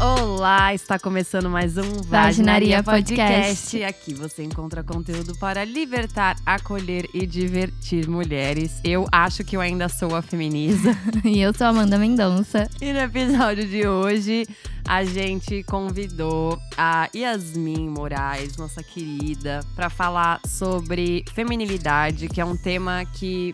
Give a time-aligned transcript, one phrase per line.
[0.00, 3.42] Olá, está começando mais um Vaginaria Vaginaria Podcast.
[3.42, 3.82] Podcast.
[3.82, 8.80] Aqui você encontra conteúdo para libertar, acolher e divertir mulheres.
[8.84, 10.96] Eu acho que eu ainda sou a feminiza.
[11.24, 12.70] E eu sou a Amanda Mendonça.
[12.80, 14.46] E no episódio de hoje,
[14.86, 22.56] a gente convidou a Yasmin Moraes, nossa querida, para falar sobre feminilidade, que é um
[22.56, 23.52] tema que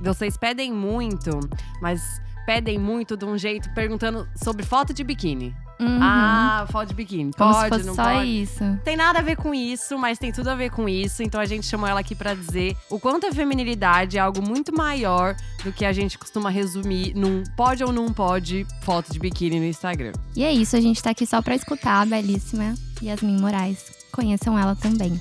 [0.00, 1.38] vocês pedem muito,
[1.82, 2.00] mas
[2.48, 5.54] pedem muito de um jeito perguntando sobre foto de biquíni.
[5.78, 5.98] Uhum.
[6.00, 7.30] Ah, foto de biquíni.
[7.36, 8.42] Como pode, se fosse não só pode?
[8.42, 8.64] isso.
[8.82, 11.22] Tem nada a ver com isso, mas tem tudo a ver com isso.
[11.22, 14.74] Então a gente chamou ela aqui pra dizer o quanto a feminilidade é algo muito
[14.74, 19.60] maior do que a gente costuma resumir num pode ou não pode foto de biquíni
[19.60, 20.12] no Instagram.
[20.34, 23.84] E é isso, a gente tá aqui só pra escutar a belíssima Yasmin Moraes.
[24.10, 25.20] Conheçam ela também.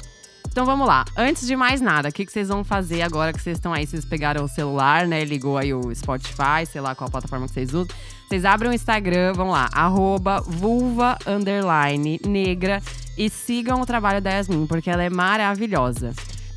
[0.58, 1.06] Então vamos lá.
[1.16, 3.86] Antes de mais nada, o que, que vocês vão fazer agora que vocês estão aí?
[3.86, 5.24] Vocês pegaram o celular, né?
[5.24, 7.96] Ligou aí o Spotify, sei lá qual plataforma que vocês usam.
[8.28, 11.16] Vocês abrem o Instagram, vão lá, arroba vulva
[12.28, 12.82] negra
[13.16, 16.12] e sigam o trabalho da Yasmin, porque ela é maravilhosa.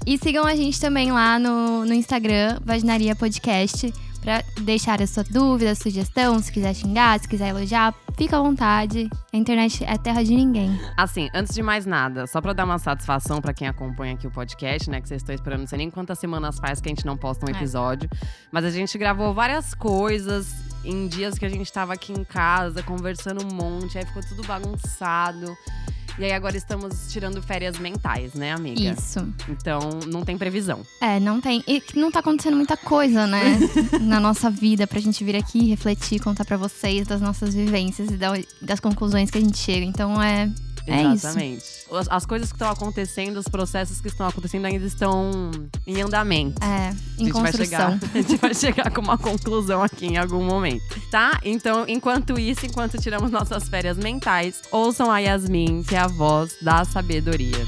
[0.06, 5.24] E sigam a gente também lá no, no Instagram, Vaginaria Podcast, pra deixar a sua
[5.24, 9.08] dúvida, sugestão, se quiser xingar, se quiser elogiar, fica à vontade.
[9.32, 10.78] A internet é terra de ninguém.
[10.96, 14.30] Assim, antes de mais nada, só pra dar uma satisfação pra quem acompanha aqui o
[14.30, 15.00] podcast, né?
[15.00, 17.46] Que vocês estão esperando, não sei nem quantas semanas faz que a gente não posta
[17.46, 17.52] um É.
[17.56, 18.08] episódio.
[18.52, 20.52] Mas a gente gravou várias coisas
[20.84, 24.42] em dias que a gente tava aqui em casa, conversando um monte, aí ficou tudo
[24.46, 25.54] bagunçado.
[26.20, 28.80] E aí agora estamos tirando férias mentais, né, amiga?
[28.98, 29.26] Isso.
[29.48, 30.80] Então não tem previsão.
[31.00, 31.64] É, não tem.
[31.66, 33.58] E não tá acontecendo muita coisa, né?
[34.02, 38.16] na nossa vida pra gente vir aqui refletir, contar pra vocês das nossas vivências e
[38.16, 39.84] da- das conclusões que a gente chega.
[39.84, 40.50] Então é.
[40.92, 41.26] É isso.
[41.26, 41.64] Exatamente.
[41.90, 45.50] As, as coisas que estão acontecendo, os processos que estão acontecendo ainda estão
[45.86, 46.62] em andamento.
[46.62, 48.10] É, A em gente vai chegar, construção.
[48.14, 51.38] a gente vai chegar com uma conclusão aqui em algum momento, tá?
[51.44, 56.54] Então, enquanto isso, enquanto tiramos nossas férias mentais, ouçam a Yasmin, que é a voz
[56.62, 57.66] da sabedoria.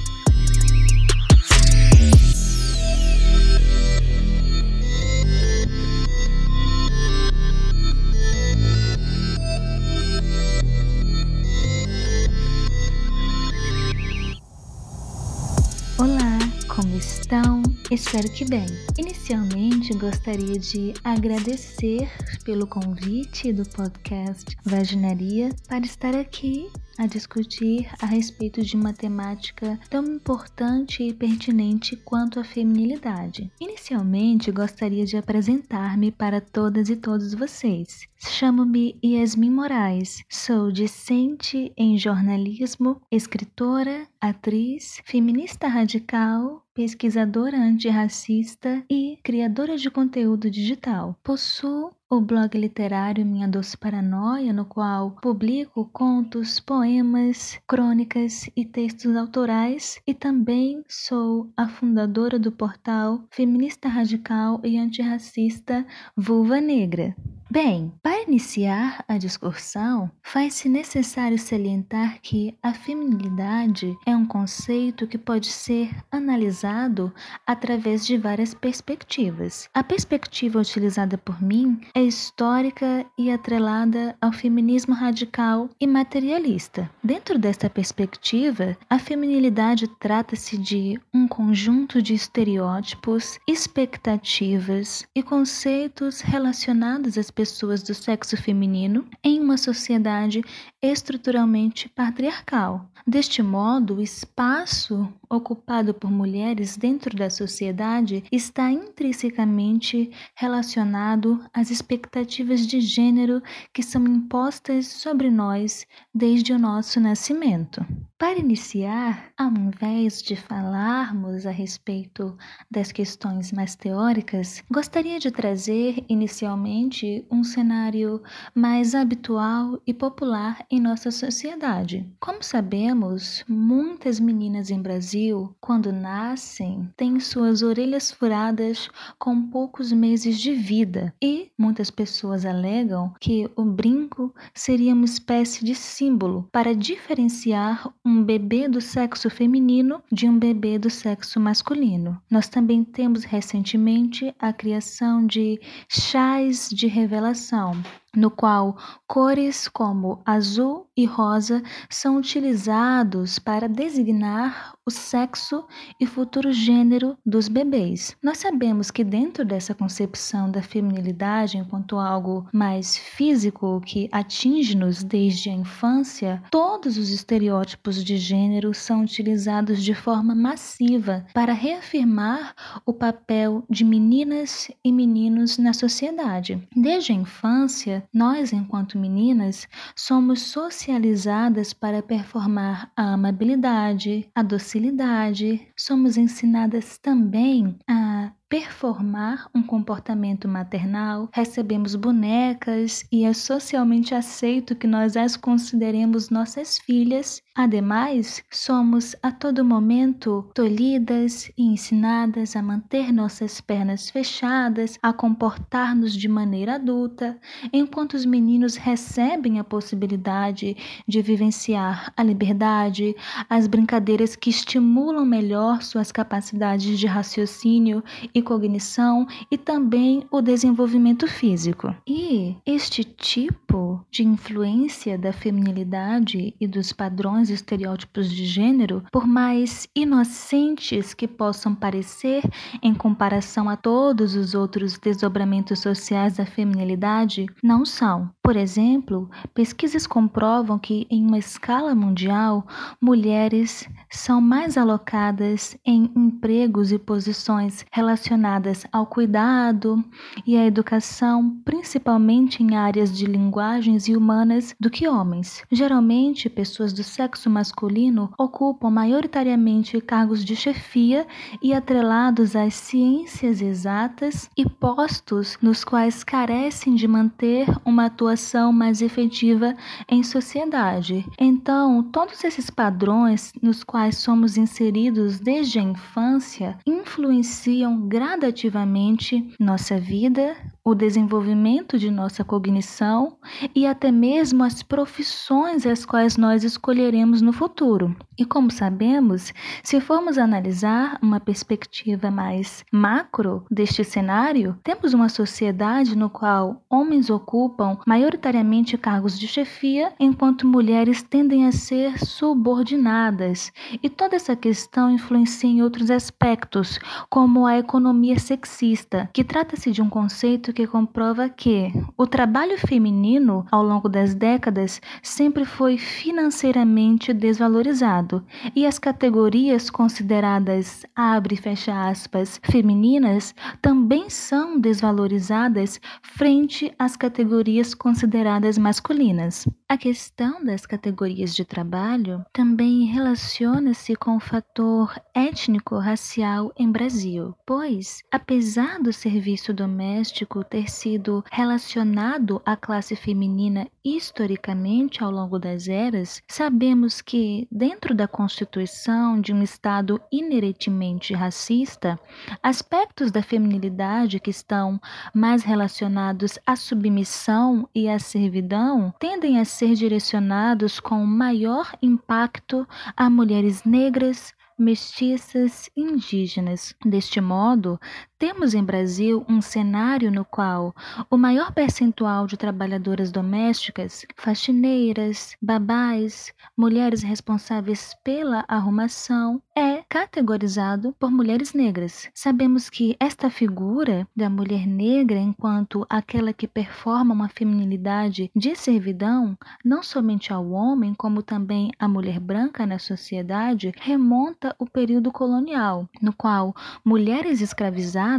[17.93, 18.65] Espero que bem.
[18.97, 22.11] Inicialmente, gostaria de agradecer
[22.43, 29.79] pelo convite do podcast Vaginaria para estar aqui a discutir a respeito de uma temática
[29.91, 33.53] tão importante e pertinente quanto a feminilidade.
[33.61, 38.09] Inicialmente, gostaria de apresentar-me para todas e todos vocês.
[38.19, 49.77] Chamo-me Yasmin Moraes, sou discente em jornalismo, escritora, atriz, feminista radical, pesquisadora antirracista e criadora
[49.77, 51.17] de conteúdo digital.
[51.23, 59.17] Possuo o blog literário Minha Doce Paranoia, no qual publico contos, poemas, crônicas e textos
[59.17, 67.17] autorais, e também sou a fundadora do portal feminista radical e antirracista Vulva Negra.
[67.53, 75.19] Bem, para iniciar a discussão, faz-se necessário salientar que a feminilidade é um conceito que
[75.19, 77.13] pode ser analisado
[77.47, 79.69] através de várias perspectivas.
[79.75, 86.91] A perspectiva utilizada por mim é histórica e atrelada ao feminismo radical e materialista.
[87.05, 97.19] Dentro desta perspectiva, a feminilidade trata-se de um conjunto de estereótipos, expectativas e conceitos relacionados
[97.19, 97.42] às pessoas
[97.83, 100.43] do sexo feminino em uma sociedade
[100.81, 102.89] estruturalmente patriarcal.
[103.07, 112.67] Deste modo, o espaço ocupado por mulheres dentro da sociedade está intrinsecamente relacionado às expectativas
[112.67, 113.43] de gênero
[113.73, 117.85] que são impostas sobre nós desde o nosso nascimento.
[118.19, 122.37] Para iniciar, ao invés de falarmos a respeito
[122.71, 128.23] das questões mais teóricas, gostaria de trazer inicialmente um cenário
[128.55, 132.07] mais habitual e popular em nossa sociedade.
[132.21, 140.39] Como sabemos, muitas meninas em Brasil, quando nascem, têm suas orelhas furadas com poucos meses
[140.39, 146.75] de vida e muitas pessoas alegam que o brinco seria uma espécie de símbolo para
[146.75, 152.21] diferenciar um bebê do sexo feminino de um bebê do sexo masculino.
[152.31, 155.59] Nós também temos recentemente a criação de
[155.89, 158.77] chás de revelação, relação no qual
[159.07, 165.65] cores como azul e rosa são utilizados para designar o sexo
[165.99, 168.17] e futuro gênero dos bebês.
[168.23, 175.51] Nós sabemos que dentro dessa concepção da feminilidade enquanto algo mais físico que atinge-nos desde
[175.51, 182.55] a infância, todos os estereótipos de gênero são utilizados de forma massiva para reafirmar
[182.85, 186.67] o papel de meninas e meninos na sociedade.
[186.75, 195.69] Desde a infância, nós, enquanto meninas, somos socializadas para performar a amabilidade, a docilidade.
[195.77, 204.87] Somos ensinadas também a performar um comportamento maternal, recebemos bonecas e é socialmente aceito que
[204.87, 207.41] nós as consideremos nossas filhas.
[207.55, 216.13] Ademais, somos a todo momento tolhidas e ensinadas a manter nossas pernas fechadas, a comportar-nos
[216.13, 217.39] de maneira adulta,
[217.73, 220.77] enquanto os meninos recebem a possibilidade
[221.09, 223.17] de vivenciar a liberdade,
[223.49, 228.05] as brincadeiras que estimulam melhor suas capacidades de raciocínio
[228.35, 231.95] e cognição e também o desenvolvimento físico.
[232.07, 239.27] E este tipo de influência da feminilidade e dos padrões e estereótipos de gênero, por
[239.27, 242.43] mais inocentes que possam parecer
[242.83, 248.31] em comparação a todos os outros desdobramentos sociais da feminilidade, não são.
[248.45, 252.67] Por exemplo, pesquisas comprovam que, em uma escala mundial,
[253.01, 260.05] mulheres são mais alocadas em empregos e posições relacionadas ao cuidado
[260.45, 265.63] e à educação, principalmente em áreas de linguagens e humanas, do que homens.
[265.71, 271.29] Geralmente, pessoas do sexo masculino ocupam maioritariamente cargos de chefia
[271.63, 278.73] e atrelados às ciências exatas e postos nos quais carecem de manter uma atuação atuação
[278.73, 279.75] mais efetiva
[280.09, 281.27] em sociedade.
[281.39, 290.57] Então, todos esses padrões nos quais somos inseridos desde a infância influenciam gradativamente nossa vida,
[290.85, 293.37] o desenvolvimento de nossa cognição
[293.75, 298.17] e até mesmo as profissões as quais nós escolheremos no futuro.
[298.43, 299.55] E como sabemos,
[299.85, 307.31] se formos analisar uma perspectiva mais macro deste cenário, temos uma sociedade no qual homens
[307.31, 313.73] ocupam maioritariamente cargos de chefia, enquanto mulheres tendem a ser subordinadas.
[314.03, 316.99] E toda essa questão influencia em outros aspectos,
[317.31, 323.65] como a economia sexista, que trata-se de um conceito que comprova que o trabalho feminino,
[323.71, 328.32] ao longo das décadas, sempre foi financeiramente desvalorizado
[328.77, 338.79] e as categorias consideradas, abre fecha aspas, femininas também são desvalorizadas frente às categorias consideradas
[338.79, 339.67] masculinas.
[339.89, 348.23] A questão das categorias de trabalho também relaciona-se com o fator étnico-racial em Brasil, pois,
[348.31, 356.43] apesar do serviço doméstico ter sido relacionado à classe feminina historicamente ao longo das eras,
[356.49, 362.19] sabemos que, dentro da constituição de um Estado inerentemente racista,
[362.63, 365.01] aspectos da feminilidade que estão
[365.35, 372.87] mais relacionados à submissão e à servidão tendem a ser direcionados com maior impacto
[373.17, 376.95] a mulheres negras, mestiças indígenas.
[377.05, 378.01] Deste modo,
[378.43, 380.93] temos em Brasil um cenário no qual
[381.31, 391.31] o maior percentual de trabalhadoras domésticas, faxineiras, babás, mulheres responsáveis pela arrumação, é categorizado por
[391.31, 392.29] mulheres negras.
[392.35, 399.57] Sabemos que esta figura da mulher negra, enquanto aquela que performa uma feminilidade de servidão,
[399.85, 406.09] não somente ao homem, como também à mulher branca na sociedade, remonta o período colonial,
[406.21, 408.32] no qual mulheres escravizadas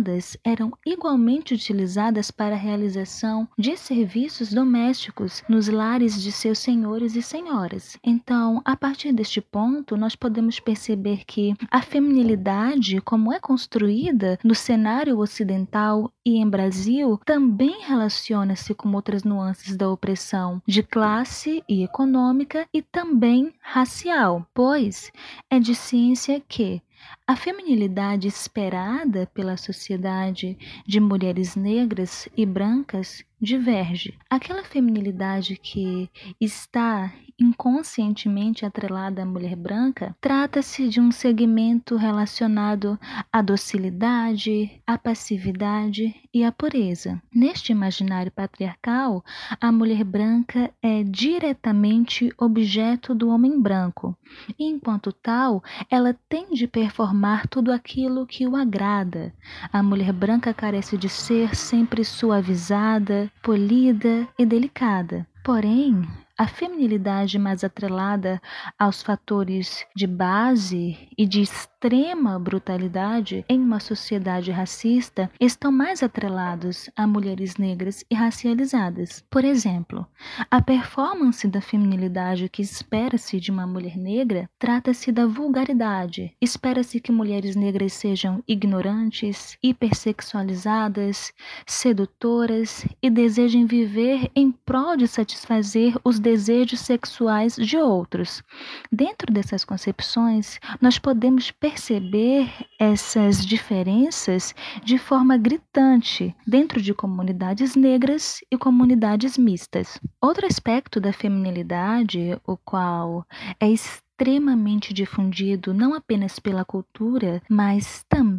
[0.43, 7.21] eram igualmente utilizadas para a realização de serviços domésticos nos lares de seus senhores e
[7.21, 7.97] senhoras.
[8.03, 14.55] Então, a partir deste ponto, nós podemos perceber que a feminilidade, como é construída no
[14.55, 21.83] cenário ocidental e em Brasil, também relaciona-se com outras nuances da opressão de classe e
[21.83, 25.12] econômica e também racial, pois
[25.50, 26.81] é de ciência que
[27.25, 34.17] a feminilidade esperada pela sociedade de mulheres negras e brancas diverge.
[34.29, 36.09] Aquela feminilidade que
[36.39, 42.97] está inconscientemente atrelada à mulher branca, trata-se de um segmento relacionado
[43.31, 47.21] à docilidade, à passividade e à pureza.
[47.33, 49.23] Neste imaginário patriarcal,
[49.59, 54.17] a mulher branca é diretamente objeto do homem branco,
[54.57, 59.33] e enquanto tal, ela tem de performar tudo aquilo que o agrada.
[59.71, 65.28] A mulher branca carece de ser sempre suavizada, polida e delicada.
[65.44, 66.02] Porém,
[66.38, 68.42] a feminilidade mais atrelada
[68.80, 71.42] aos fatores de base e de
[71.84, 79.22] extrema brutalidade em uma sociedade racista estão mais atrelados a mulheres negras e racializadas.
[79.30, 80.08] Por exemplo,
[80.50, 86.34] a performance da feminilidade que espera-se de uma mulher negra trata-se da vulgaridade.
[86.40, 91.34] Espera-se que mulheres negras sejam ignorantes, hipersexualizadas,
[91.68, 98.42] sedutoras e desejem viver em prol de satisfazer os desejos sexuais de outros.
[98.90, 104.53] Dentro dessas concepções, nós podemos perceber perceber essas diferenças
[104.84, 110.00] de forma gritante dentro de comunidades negras e comunidades mistas.
[110.22, 113.25] Outro aspecto da feminilidade, o qual
[113.60, 118.33] é extremamente difundido não apenas pela cultura, mas também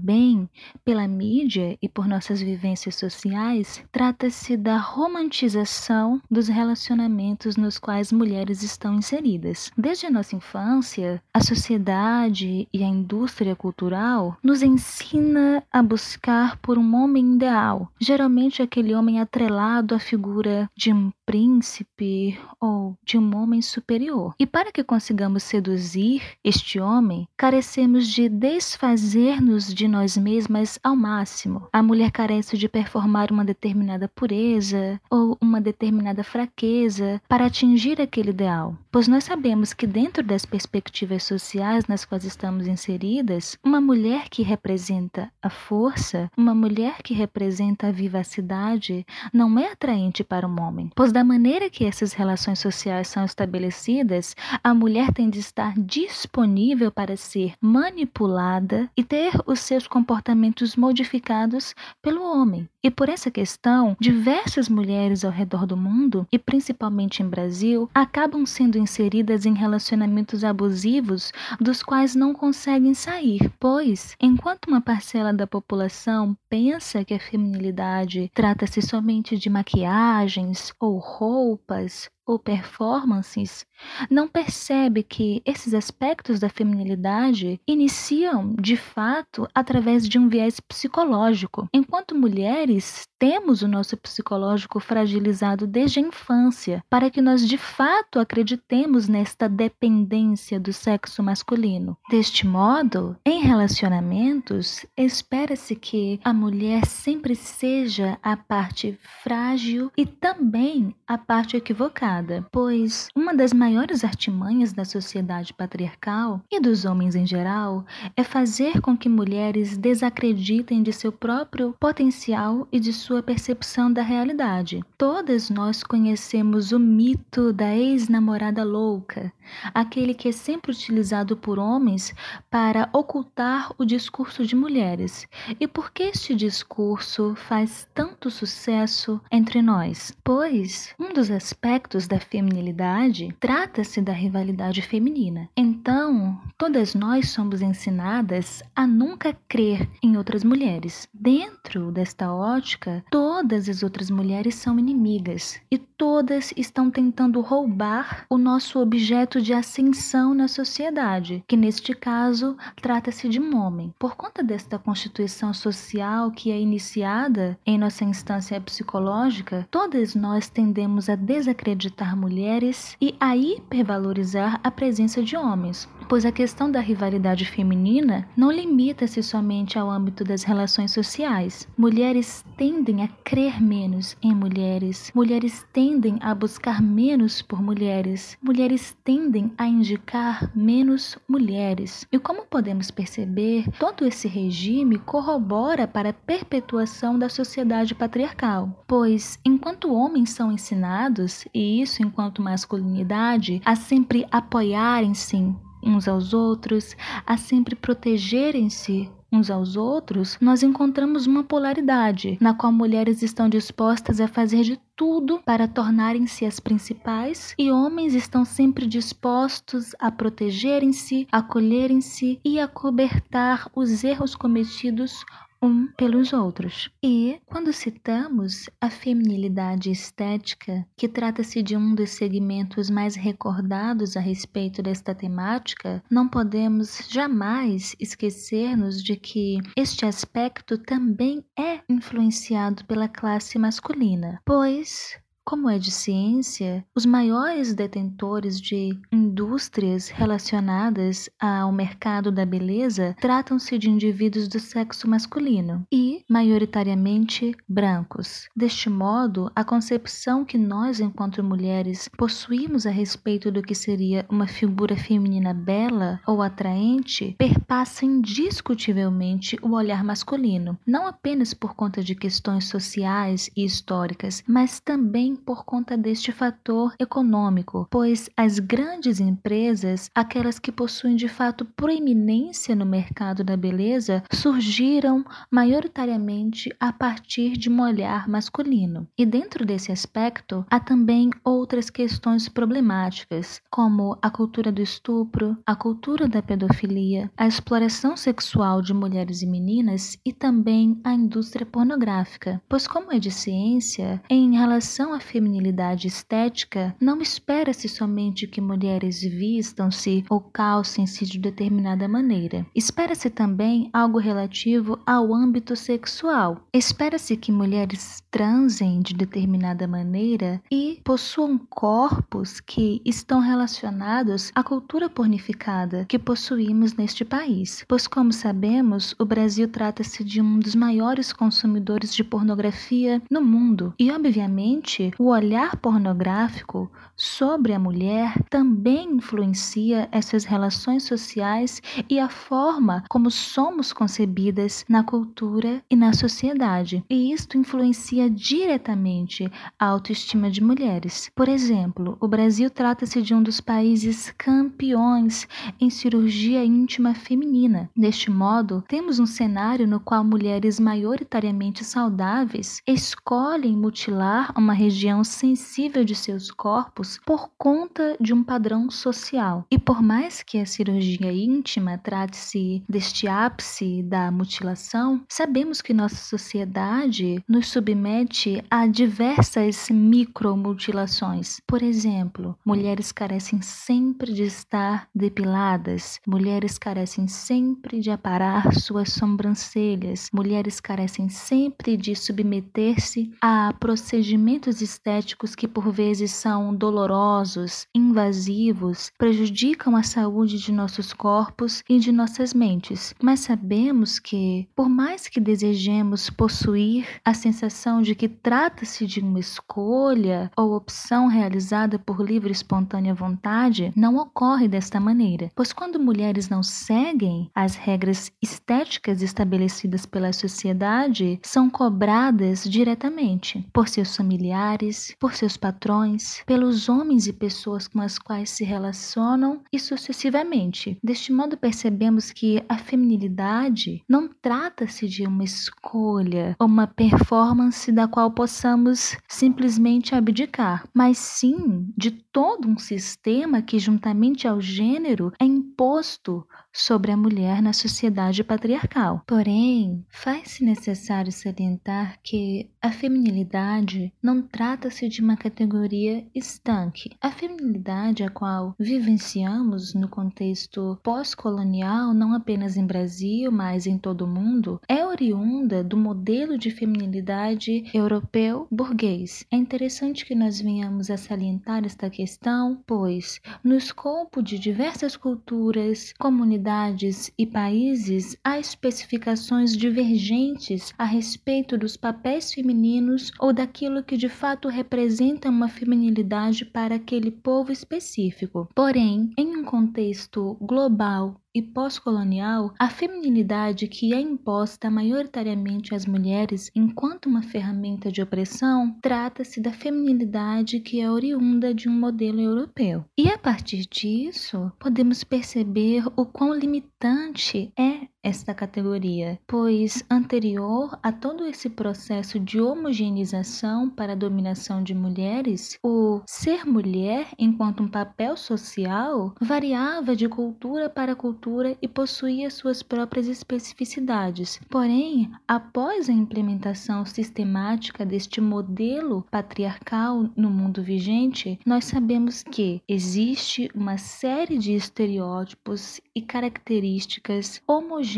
[0.84, 8.62] pela mídia e por nossas vivências sociais, trata-se da romantização dos relacionamentos nos quais mulheres
[8.62, 9.70] estão inseridas.
[9.76, 16.78] Desde a nossa infância, a sociedade e a indústria cultural nos ensina a buscar por
[16.78, 23.36] um homem ideal, geralmente aquele homem atrelado à figura de um príncipe ou de um
[23.36, 24.34] homem superior.
[24.38, 31.68] E para que consigamos seduzir este homem, carecemos de desfazer-nos de nós mesmas ao máximo.
[31.72, 38.30] A mulher carece de performar uma determinada pureza ou uma determinada fraqueza para atingir aquele
[38.30, 44.28] ideal, pois nós sabemos que dentro das perspectivas sociais nas quais estamos inseridas, uma mulher
[44.28, 50.60] que representa a força, uma mulher que representa a vivacidade, não é atraente para um
[50.60, 55.72] homem, pois da maneira que essas relações sociais são estabelecidas, a mulher tem de estar
[55.78, 62.68] disponível para ser manipulada e ter os comportamentos modificados pelo homem.
[62.82, 68.44] E por essa questão, diversas mulheres ao redor do mundo, e principalmente em Brasil, acabam
[68.44, 75.46] sendo inseridas em relacionamentos abusivos dos quais não conseguem sair, pois, enquanto uma parcela da
[75.46, 83.66] população pensa que a feminilidade trata-se somente de maquiagens ou roupas ou performances,
[84.10, 91.68] não percebe que esses aspectos da feminilidade iniciam, de fato, através de um viés psicológico.
[91.72, 98.18] Enquanto mulheres, temos o nosso psicológico fragilizado desde a infância, para que nós de fato
[98.18, 101.96] acreditemos nesta dependência do sexo masculino.
[102.08, 110.94] Deste modo, em relacionamentos, espera-se que a mulher sempre seja a parte frágil e também
[111.06, 112.13] a parte equivocada
[112.50, 117.84] pois uma das maiores artimanhas da sociedade patriarcal e dos homens em geral
[118.16, 124.02] é fazer com que mulheres desacreditem de seu próprio potencial e de sua percepção da
[124.02, 124.82] realidade.
[124.98, 129.32] Todas nós conhecemos o mito da ex-namorada louca,
[129.72, 132.14] aquele que é sempre utilizado por homens
[132.50, 135.26] para ocultar o discurso de mulheres.
[135.58, 140.12] E por que este discurso faz tanto sucesso entre nós?
[140.22, 145.48] Pois um dos aspectos da feminilidade, trata-se da rivalidade feminina.
[145.56, 151.08] Então, todas nós somos ensinadas a nunca crer em outras mulheres.
[151.12, 158.36] Dentro desta ótica, todas as outras mulheres são inimigas e todas estão tentando roubar o
[158.36, 163.94] nosso objeto de ascensão na sociedade, que neste caso trata-se de um homem.
[163.98, 171.08] Por conta desta constituição social que é iniciada em nossa instância psicológica, todas nós tendemos
[171.08, 176.80] a desacreditar aceitar mulheres e a hipervalorizar a presença de homens, pois a questão da
[176.80, 181.68] rivalidade feminina não limita-se somente ao âmbito das relações sociais.
[181.78, 188.96] Mulheres tendem a crer menos em mulheres, mulheres tendem a buscar menos por mulheres, mulheres
[189.04, 192.06] tendem a indicar menos mulheres.
[192.10, 199.38] E como podemos perceber, todo esse regime corrobora para a perpetuação da sociedade patriarcal, pois
[199.44, 207.36] enquanto homens são ensinados, e isso enquanto masculinidade, a sempre apoiarem-se uns aos outros, a
[207.36, 214.28] sempre protegerem-se uns aos outros, nós encontramos uma polaridade, na qual mulheres estão dispostas a
[214.28, 222.40] fazer de tudo para tornarem-se as principais e homens estão sempre dispostos a protegerem-se, acolherem-se
[222.44, 225.24] e a cobertar os erros cometidos
[225.64, 226.90] um pelos outros.
[227.02, 234.20] E quando citamos a feminilidade estética, que trata-se de um dos segmentos mais recordados a
[234.20, 243.08] respeito desta temática, não podemos jamais esquecer-nos de que este aspecto também é influenciado pela
[243.08, 252.32] classe masculina, pois como é de ciência, os maiores detentores de indústrias relacionadas ao mercado
[252.32, 258.48] da beleza tratam-se de indivíduos do sexo masculino e, maioritariamente, brancos.
[258.56, 264.46] Deste modo, a concepção que nós, enquanto mulheres, possuímos a respeito do que seria uma
[264.46, 272.14] figura feminina bela ou atraente perpassa indiscutivelmente o olhar masculino, não apenas por conta de
[272.14, 280.10] questões sociais e históricas, mas também por conta deste fator econômico, pois as grandes empresas,
[280.14, 287.70] aquelas que possuem de fato proeminência no mercado da beleza, surgiram maioritariamente a partir de
[287.70, 289.06] um olhar masculino.
[289.16, 295.74] E dentro desse aspecto, há também outras questões problemáticas, como a cultura do estupro, a
[295.74, 302.60] cultura da pedofilia, a exploração sexual de mulheres e meninas e também a indústria pornográfica.
[302.68, 309.20] Pois, como é de ciência, em relação à feminilidade estética, não espera-se somente que mulheres
[309.20, 312.66] vistam-se ou calcem-se de determinada maneira.
[312.74, 316.66] Espera-se também algo relativo ao âmbito sexual.
[316.72, 325.08] Espera-se que mulheres transem de determinada maneira e possuam corpos que estão relacionados à cultura
[325.08, 327.84] pornificada que possuímos neste país.
[327.88, 333.94] Pois, como sabemos, o Brasil trata-se de um dos maiores consumidores de pornografia no mundo
[333.98, 342.28] e, obviamente, o olhar pornográfico sobre a mulher também influencia essas relações sociais e a
[342.28, 347.04] forma como somos concebidas na cultura e na sociedade.
[347.08, 351.30] E isto influencia diretamente a autoestima de mulheres.
[351.34, 355.46] Por exemplo, o Brasil trata-se de um dos países campeões
[355.80, 357.88] em cirurgia íntima feminina.
[357.96, 366.04] Deste modo, temos um cenário no qual mulheres maioritariamente saudáveis escolhem mutilar uma região sensível
[366.04, 369.66] de seus corpos por conta de um padrão social.
[369.70, 376.16] E por mais que a cirurgia íntima trate-se deste ápice da mutilação, sabemos que nossa
[376.16, 381.60] sociedade nos submete a diversas micromutilações.
[381.66, 390.28] Por exemplo, mulheres carecem sempre de estar depiladas, mulheres carecem sempre de aparar suas sobrancelhas,
[390.32, 399.96] mulheres carecem sempre de submeter-se a procedimentos estéticos que por vezes são dolorosos, invasivos, prejudicam
[399.96, 403.14] a saúde de nossos corpos e de nossas mentes.
[403.22, 409.40] Mas sabemos que, por mais que desejemos possuir a sensação de que trata-se de uma
[409.40, 415.98] escolha ou opção realizada por livre e espontânea vontade, não ocorre desta maneira, pois quando
[415.98, 424.83] mulheres não seguem as regras estéticas estabelecidas pela sociedade, são cobradas diretamente por seus familiares,
[425.18, 430.98] por seus patrões, pelos homens e pessoas com as quais se relacionam e sucessivamente.
[431.02, 438.08] Deste modo, percebemos que a feminilidade não trata-se de uma escolha ou uma performance da
[438.08, 445.44] qual possamos simplesmente abdicar, mas sim de todo um sistema que, juntamente ao gênero, é
[445.44, 449.22] imposto sobre a mulher na sociedade patriarcal.
[449.24, 457.10] Porém, faz-se necessário salientar que a feminilidade não trata-se de uma categoria estanque.
[457.20, 464.22] A feminilidade a qual vivenciamos no contexto pós-colonial, não apenas em Brasil, mas em todo
[464.22, 469.46] o mundo, é oriunda do modelo de feminilidade europeu burguês.
[469.50, 476.12] É interessante que nós venhamos a salientar esta questão, pois no escopo de diversas culturas,
[476.18, 484.16] comunidades comunidades e países há especificações divergentes a respeito dos papéis femininos ou daquilo que
[484.16, 488.66] de fato representa uma feminilidade para aquele povo específico.
[488.74, 496.70] Porém, em um contexto global e pós-colonial, a feminilidade que é imposta maioritariamente às mulheres
[496.74, 503.04] enquanto uma ferramenta de opressão, trata-se da feminilidade que é oriunda de um modelo europeu.
[503.16, 511.12] E a partir disso, podemos perceber o quão limitante é esta categoria, pois anterior a
[511.12, 517.88] todo esse processo de homogeneização para a dominação de mulheres, o ser mulher enquanto um
[517.88, 524.58] papel social variava de cultura para cultura e possuía suas próprias especificidades.
[524.70, 533.70] Porém, após a implementação sistemática deste modelo patriarcal no mundo vigente, nós sabemos que existe
[533.74, 538.13] uma série de estereótipos e características homogêneas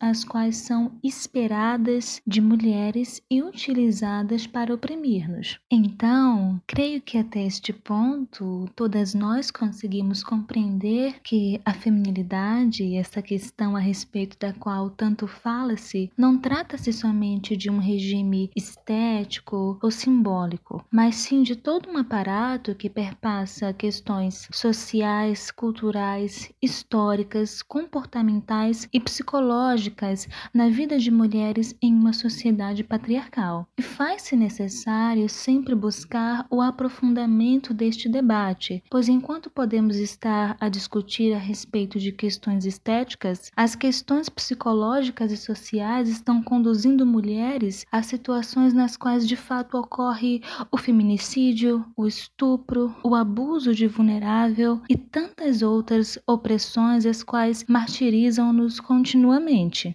[0.00, 5.60] as quais são esperadas de mulheres e utilizadas para oprimir-nos.
[5.70, 13.76] Então, creio que até este ponto todas nós conseguimos compreender que a feminilidade, essa questão
[13.76, 20.84] a respeito da qual tanto fala-se, não trata-se somente de um regime estético ou simbólico,
[20.90, 29.27] mas sim de todo um aparato que perpassa questões sociais, culturais, históricas, comportamentais e psicológicas
[30.54, 33.68] na vida de mulheres em uma sociedade patriarcal.
[33.76, 41.34] E faz-se necessário sempre buscar o aprofundamento deste debate, pois enquanto podemos estar a discutir
[41.34, 48.72] a respeito de questões estéticas, as questões psicológicas e sociais estão conduzindo mulheres a situações
[48.72, 55.60] nas quais de fato ocorre o feminicídio, o estupro, o abuso de vulnerável e tantas
[55.60, 59.17] outras opressões as quais martirizam-nos continuamente.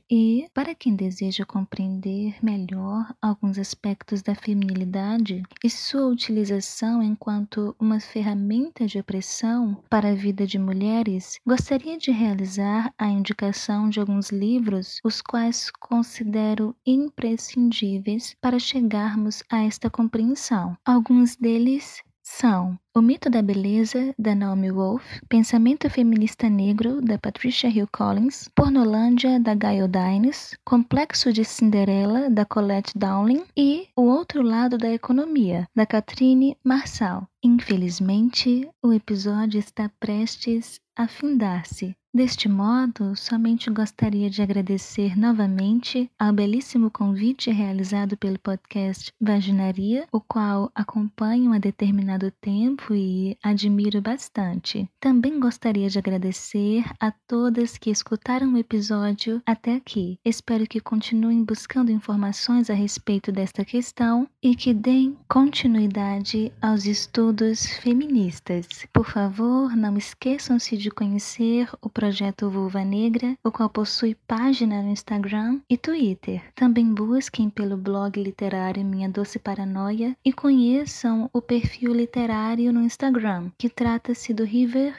[0.10, 8.00] E, para quem deseja compreender melhor alguns aspectos da feminilidade e sua utilização enquanto uma
[8.00, 14.30] ferramenta de opressão para a vida de mulheres, gostaria de realizar a indicação de alguns
[14.30, 20.78] livros, os quais considero imprescindíveis para chegarmos a esta compreensão.
[20.86, 27.70] Alguns deles são O Mito da Beleza, da Naomi Wolf, Pensamento Feminista Negro, da Patricia
[27.70, 34.42] Hill Collins, Pornolândia, da Gail Dines, Complexo de Cinderela, da Colette Dowling e O Outro
[34.42, 37.28] Lado da Economia, da Catherine Marçal.
[37.44, 41.96] Infelizmente, o episódio está prestes a findar-se.
[42.16, 50.22] Deste modo, somente gostaria de agradecer novamente ao belíssimo convite realizado pelo podcast Vaginaria, o
[50.22, 54.88] qual acompanho há determinado tempo e admiro bastante.
[55.00, 60.20] Também gostaria de agradecer a todas que escutaram o episódio até aqui.
[60.24, 67.66] Espero que continuem buscando informações a respeito desta questão e que deem continuidade aos estudos
[67.78, 68.68] feministas.
[68.94, 74.90] Por favor, não esqueçam-se de conhecer o projeto Vulva Negra, o qual possui página no
[74.90, 76.44] Instagram e Twitter.
[76.54, 83.52] Também busquem pelo blog literário Minha Doce Paranoia e conheçam o perfil literário no Instagram,
[83.58, 84.98] que trata-se do River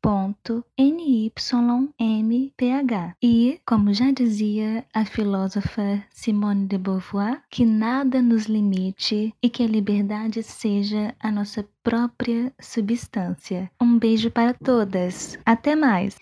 [3.23, 9.65] E, como já dizia a filósofa Simone de Beauvoir, que nada nos limite e que
[9.65, 13.71] a liberdade seja a nossa própria substância.
[13.81, 15.37] Um beijo para todas.
[15.45, 16.17] Até mais!